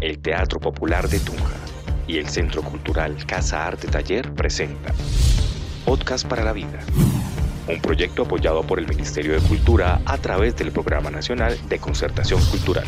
[0.00, 1.56] El Teatro Popular de Tunja
[2.06, 4.92] y el Centro Cultural Casa Arte Taller presenta
[5.86, 6.80] Podcast para la Vida,
[7.66, 12.44] un proyecto apoyado por el Ministerio de Cultura a través del Programa Nacional de Concertación
[12.46, 12.84] Cultural.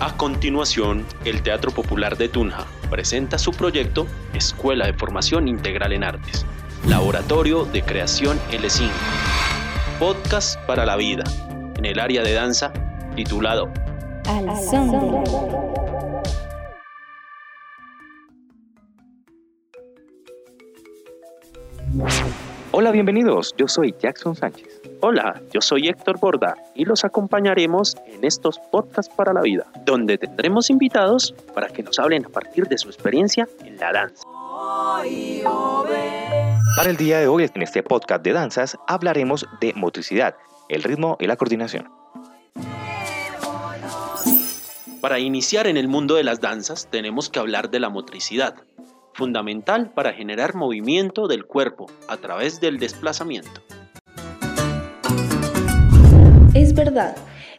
[0.00, 6.04] A continuación, el Teatro Popular de Tunja presenta su proyecto Escuela de Formación Integral en
[6.04, 6.44] Artes,
[6.86, 8.90] Laboratorio de Creación L5,
[9.98, 11.24] Podcast para la Vida,
[11.76, 12.72] en el área de danza
[13.16, 13.72] titulado
[14.26, 15.24] Al son
[22.70, 23.54] Hola, bienvenidos.
[23.58, 24.80] Yo soy Jackson Sánchez.
[25.00, 30.16] Hola, yo soy Héctor Borda y los acompañaremos en estos podcasts para la vida, donde
[30.16, 34.24] tendremos invitados para que nos hablen a partir de su experiencia en la danza.
[36.76, 40.34] Para el día de hoy, en este podcast de danzas, hablaremos de motricidad,
[40.68, 42.01] el ritmo y la coordinación.
[45.02, 48.54] Para iniciar en el mundo de las danzas, tenemos que hablar de la motricidad,
[49.14, 53.50] fundamental para generar movimiento del cuerpo a través del desplazamiento.
[56.54, 57.16] Es verdad,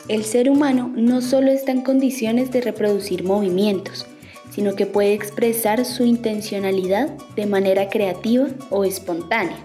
[0.08, 4.06] el ser humano no solo está en condiciones de reproducir movimientos,
[4.50, 9.58] sino que puede expresar su intencionalidad de manera creativa o espontánea.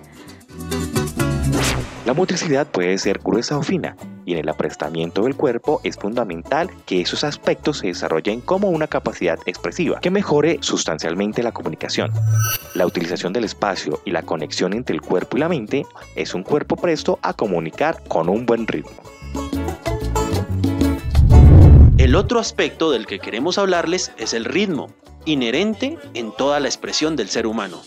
[2.04, 3.96] La motricidad puede ser gruesa o fina,
[4.28, 8.86] y en el aprestamiento del cuerpo es fundamental que esos aspectos se desarrollen como una
[8.86, 12.12] capacidad expresiva que mejore sustancialmente la comunicación.
[12.74, 16.42] La utilización del espacio y la conexión entre el cuerpo y la mente es un
[16.42, 18.90] cuerpo presto a comunicar con un buen ritmo.
[21.96, 24.90] El otro aspecto del que queremos hablarles es el ritmo,
[25.24, 27.80] inherente en toda la expresión del ser humano.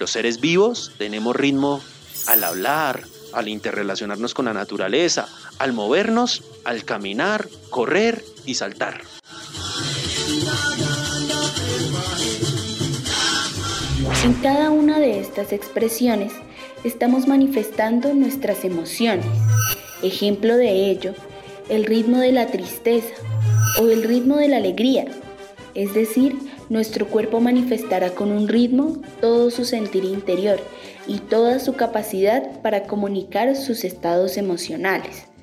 [0.00, 1.82] Los seres vivos tenemos ritmo
[2.26, 3.02] al hablar,
[3.34, 9.02] al interrelacionarnos con la naturaleza, al movernos, al caminar, correr y saltar.
[14.24, 16.32] En cada una de estas expresiones
[16.84, 19.26] estamos manifestando nuestras emociones.
[20.02, 21.14] Ejemplo de ello,
[21.68, 23.14] el ritmo de la tristeza
[23.80, 25.06] o el ritmo de la alegría,
[25.74, 26.36] es decir,
[26.68, 30.60] nuestro cuerpo manifestará con un ritmo todo su sentir interior
[31.06, 35.33] y toda su capacidad para comunicar sus estados emocionales.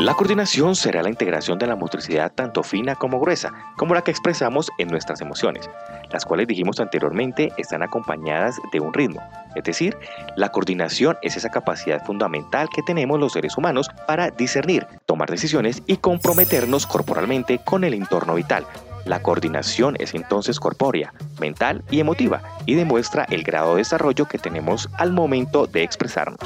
[0.00, 4.10] La coordinación será la integración de la motricidad tanto fina como gruesa, como la que
[4.10, 5.70] expresamos en nuestras emociones,
[6.12, 9.22] las cuales dijimos anteriormente están acompañadas de un ritmo.
[9.54, 9.96] Es decir,
[10.36, 15.82] la coordinación es esa capacidad fundamental que tenemos los seres humanos para discernir, tomar decisiones
[15.86, 18.66] y comprometernos corporalmente con el entorno vital.
[19.06, 24.36] La coordinación es entonces corpórea, mental y emotiva y demuestra el grado de desarrollo que
[24.36, 26.40] tenemos al momento de expresarnos.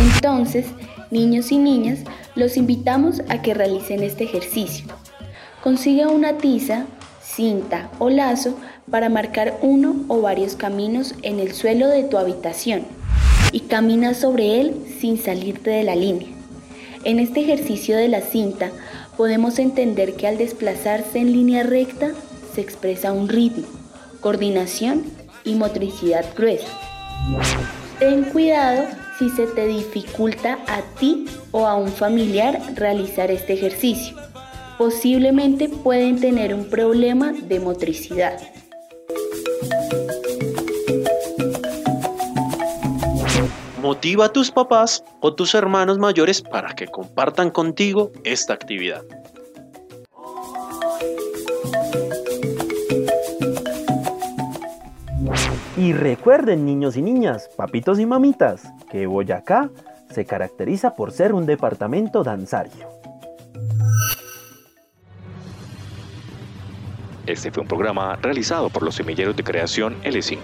[0.00, 0.66] Entonces,
[1.10, 2.00] niños y niñas,
[2.34, 4.86] los invitamos a que realicen este ejercicio.
[5.62, 6.86] Consiga una tiza,
[7.22, 8.54] cinta o lazo
[8.90, 12.84] para marcar uno o varios caminos en el suelo de tu habitación
[13.52, 16.28] y camina sobre él sin salirte de la línea.
[17.04, 18.70] En este ejercicio de la cinta
[19.18, 22.12] podemos entender que al desplazarse en línea recta
[22.54, 23.66] se expresa un ritmo,
[24.20, 25.04] coordinación
[25.44, 26.68] y motricidad gruesa.
[27.98, 28.84] Ten cuidado
[29.20, 34.16] si se te dificulta a ti o a un familiar realizar este ejercicio.
[34.78, 38.40] Posiblemente pueden tener un problema de motricidad.
[43.82, 49.02] Motiva a tus papás o tus hermanos mayores para que compartan contigo esta actividad.
[55.76, 59.70] Y recuerden niños y niñas, papitos y mamitas, que Boyacá
[60.10, 62.88] se caracteriza por ser un departamento danzario.
[67.26, 70.40] Este fue un programa realizado por los semilleros de creación L5,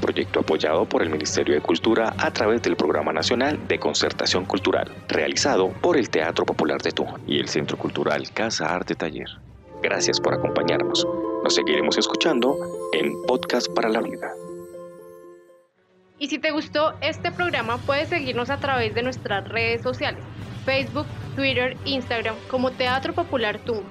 [0.00, 4.94] proyecto apoyado por el Ministerio de Cultura a través del Programa Nacional de Concertación Cultural,
[5.08, 9.28] realizado por el Teatro Popular de Tunja y el Centro Cultural Casa Arte Taller.
[9.82, 11.06] Gracias por acompañarnos.
[11.42, 12.56] Nos seguiremos escuchando
[12.92, 14.30] en Podcast para la Vida.
[16.20, 20.22] Y si te gustó este programa, puedes seguirnos a través de nuestras redes sociales,
[20.66, 23.88] Facebook, Twitter, Instagram, como Teatro Popular Tunja.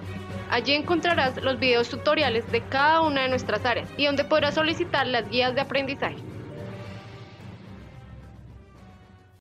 [0.52, 5.08] Allí encontrarás los videos tutoriales de cada una de nuestras áreas y donde podrás solicitar
[5.08, 6.29] las guías de aprendizaje.